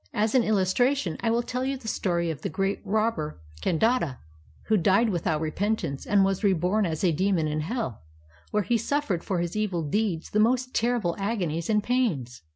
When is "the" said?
1.77-1.87, 2.41-2.49, 10.31-10.39